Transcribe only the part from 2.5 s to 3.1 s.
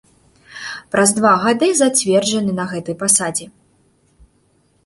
на гэтай